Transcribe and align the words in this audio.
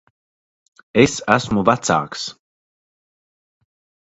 Es 1.01 1.17
esmu 1.35 1.65
vecāks. 1.69 2.25